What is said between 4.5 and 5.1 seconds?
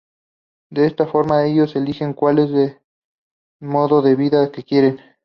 que quieren.